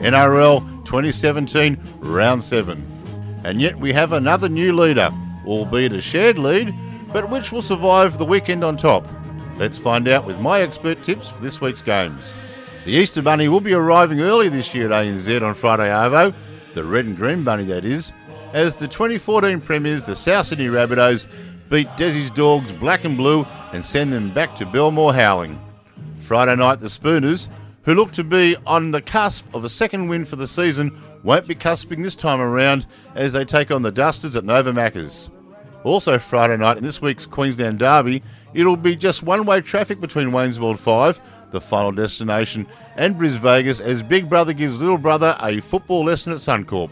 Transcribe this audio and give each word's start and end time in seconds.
NRL 0.00 0.60
2017 0.84 1.78
Round 2.00 2.42
7. 2.42 3.40
And 3.44 3.60
yet 3.60 3.78
we 3.78 3.92
have 3.92 4.12
another 4.12 4.48
new 4.48 4.74
leader, 4.74 5.10
albeit 5.46 5.92
a 5.92 6.00
shared 6.00 6.38
lead, 6.38 6.74
but 7.12 7.28
which 7.28 7.52
will 7.52 7.62
survive 7.62 8.16
the 8.16 8.24
weekend 8.24 8.64
on 8.64 8.76
top. 8.76 9.06
Let's 9.56 9.76
find 9.76 10.08
out 10.08 10.26
with 10.26 10.40
my 10.40 10.62
expert 10.62 11.02
tips 11.02 11.28
for 11.28 11.42
this 11.42 11.60
week's 11.60 11.82
games. 11.82 12.38
The 12.86 12.92
Easter 12.92 13.20
Bunny 13.20 13.48
will 13.48 13.60
be 13.60 13.74
arriving 13.74 14.20
early 14.20 14.48
this 14.48 14.74
year 14.74 14.90
at 14.90 15.04
ANZ 15.04 15.42
on 15.42 15.54
Friday 15.54 15.90
Arvo, 15.90 16.34
the 16.72 16.82
red 16.82 17.04
and 17.04 17.16
green 17.16 17.44
bunny 17.44 17.64
that 17.64 17.84
is, 17.84 18.10
as 18.54 18.74
the 18.74 18.88
2014 18.88 19.60
premiers, 19.60 20.04
the 20.04 20.16
South 20.16 20.46
Sydney 20.46 20.68
Rabbitohs, 20.68 21.26
beat 21.68 21.88
Desi's 21.90 22.30
Dogs 22.30 22.72
black 22.72 23.04
and 23.04 23.18
blue 23.18 23.44
and 23.72 23.84
send 23.84 24.12
them 24.12 24.32
back 24.32 24.56
to 24.56 24.66
Belmore 24.66 25.12
howling. 25.12 25.60
Friday 26.18 26.56
night, 26.56 26.80
the 26.80 26.88
Spooners, 26.88 27.48
who 27.82 27.94
look 27.94 28.12
to 28.12 28.24
be 28.24 28.56
on 28.66 28.90
the 28.90 29.00
cusp 29.00 29.46
of 29.54 29.64
a 29.64 29.68
second 29.68 30.08
win 30.08 30.24
for 30.24 30.36
the 30.36 30.46
season, 30.46 31.00
won't 31.22 31.46
be 31.46 31.54
cusping 31.54 32.02
this 32.02 32.14
time 32.14 32.40
around 32.40 32.86
as 33.14 33.32
they 33.32 33.44
take 33.44 33.70
on 33.70 33.82
the 33.82 33.92
Dusters 33.92 34.36
at 34.36 34.44
Nova 34.44 34.72
Macca's. 34.72 35.30
Also, 35.82 36.18
Friday 36.18 36.56
night 36.56 36.76
in 36.76 36.84
this 36.84 37.00
week's 37.00 37.24
Queensland 37.24 37.78
Derby, 37.78 38.22
it'll 38.52 38.76
be 38.76 38.96
just 38.96 39.22
one 39.22 39.46
way 39.46 39.60
traffic 39.60 40.00
between 40.00 40.32
Wayne's 40.32 40.60
World 40.60 40.78
5, 40.78 41.20
the 41.52 41.60
final 41.60 41.92
destination, 41.92 42.66
and 42.96 43.16
Bris 43.16 43.36
Vegas 43.36 43.80
as 43.80 44.02
Big 44.02 44.28
Brother 44.28 44.52
gives 44.52 44.78
Little 44.78 44.98
Brother 44.98 45.36
a 45.40 45.60
football 45.60 46.04
lesson 46.04 46.32
at 46.32 46.38
Suncorp. 46.38 46.90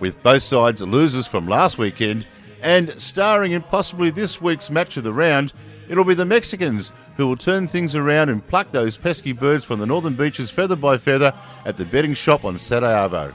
With 0.00 0.22
both 0.22 0.42
sides 0.42 0.82
losers 0.82 1.26
from 1.26 1.48
last 1.48 1.78
weekend, 1.78 2.26
and 2.62 2.94
starring 3.00 3.52
in 3.52 3.62
possibly 3.62 4.10
this 4.10 4.40
week's 4.40 4.70
match 4.70 4.96
of 4.96 5.04
the 5.04 5.12
round, 5.12 5.52
it'll 5.90 6.04
be 6.04 6.14
the 6.14 6.24
Mexicans 6.24 6.92
who 7.16 7.26
will 7.26 7.36
turn 7.36 7.66
things 7.66 7.96
around 7.96 8.28
and 8.28 8.46
pluck 8.46 8.70
those 8.70 8.96
pesky 8.96 9.32
birds 9.32 9.64
from 9.64 9.80
the 9.80 9.86
northern 9.86 10.14
beaches 10.14 10.48
feather 10.48 10.76
by 10.76 10.96
feather 10.96 11.34
at 11.66 11.76
the 11.76 11.84
betting 11.84 12.14
shop 12.14 12.44
on 12.44 12.56
Saturday. 12.56 13.34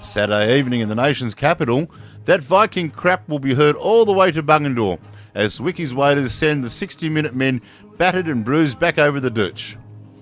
Saturday 0.00 0.56
evening 0.56 0.80
in 0.80 0.88
the 0.88 0.94
nation's 0.94 1.34
capital, 1.34 1.90
that 2.26 2.40
Viking 2.40 2.90
clap 2.90 3.28
will 3.28 3.40
be 3.40 3.54
heard 3.54 3.74
all 3.74 4.04
the 4.04 4.12
way 4.12 4.30
to 4.30 4.42
Bungendore 4.42 5.00
as 5.34 5.60
Ricky's 5.60 5.92
Raiders 5.92 6.32
send 6.32 6.62
the 6.62 6.70
60 6.70 7.08
minute 7.08 7.34
men 7.34 7.60
battered 7.98 8.28
and 8.28 8.44
bruised 8.44 8.78
back 8.78 8.98
over 8.98 9.18
the 9.18 9.30
ditch. 9.30 9.76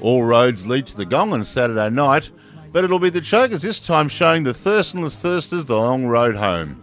All 0.00 0.22
roads 0.22 0.66
lead 0.66 0.86
to 0.88 0.96
the 0.96 1.06
gong 1.06 1.32
on 1.32 1.42
Saturday 1.44 1.88
night, 1.88 2.30
but 2.72 2.84
it'll 2.84 2.98
be 2.98 3.10
the 3.10 3.22
chokers 3.22 3.62
this 3.62 3.80
time 3.80 4.08
showing 4.08 4.42
the 4.42 4.52
thirstless 4.52 5.22
thirsters 5.22 5.64
the 5.64 5.76
long 5.76 6.04
road 6.06 6.34
home. 6.34 6.82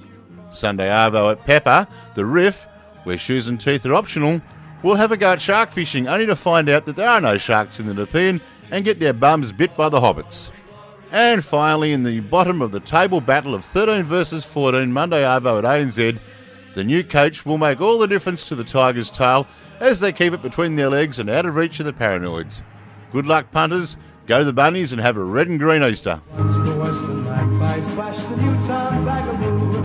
Sunday 0.50 0.90
Arvo 0.90 1.32
at 1.32 1.46
Pepper, 1.46 1.88
the 2.16 2.26
Riff, 2.26 2.66
where 3.04 3.18
shoes 3.18 3.48
and 3.48 3.60
teeth 3.60 3.86
are 3.86 3.94
optional, 3.94 4.42
will 4.84 4.96
have 4.96 5.12
a 5.12 5.18
go 5.18 5.34
at 5.34 5.42
shark 5.42 5.72
fishing 5.72 6.08
only 6.08 6.26
to 6.26 6.36
find 6.36 6.70
out 6.70 6.86
that 6.86 6.96
there 6.96 7.10
are 7.10 7.22
no 7.22 7.38
sharks 7.38 7.80
in 7.80 7.88
the 7.88 7.94
Nepean 7.94 8.42
and 8.70 8.86
get 8.86 9.00
their 9.00 9.14
bums 9.14 9.52
bit 9.52 9.76
by 9.76 9.90
the 9.90 10.00
hobbits. 10.00 10.52
And 11.12 11.44
finally, 11.44 11.92
in 11.92 12.04
the 12.04 12.22
bottom 12.22 12.62
of 12.62 12.72
the 12.72 12.80
table 12.80 13.20
battle 13.20 13.54
of 13.54 13.66
13 13.66 14.04
versus 14.04 14.46
14 14.46 14.92
Monday 14.94 15.24
Arvo 15.24 15.58
at 15.60 15.66
ANZ, 15.66 16.20
the 16.74 16.84
new 16.84 17.04
coach 17.04 17.46
will 17.46 17.58
make 17.58 17.82
all 17.82 18.00
the 18.00 18.08
difference 18.08 18.48
to 18.48 18.56
the 18.56 18.64
Tigers' 18.64 19.10
tail 19.10 19.46
as 19.82 20.00
they 20.00 20.14
keep 20.14 20.32
it 20.32 20.42
between 20.42 20.78
their 20.78 20.90
legs 20.90 21.20
and 21.20 21.30
out 21.30 21.46
of 21.46 21.56
reach 21.56 21.80
of 21.80 21.86
the 21.86 21.92
paranoids. 21.92 22.62
Good 23.12 23.28
luck, 23.28 23.52
punters. 23.52 23.98
Go 24.26 24.46
the 24.46 24.54
bunnies 24.54 24.94
and 24.94 25.02
have 25.02 25.18
a 25.18 25.24
red 25.24 25.48
and 25.48 25.60
green 25.60 25.84
Easter. 25.84 26.22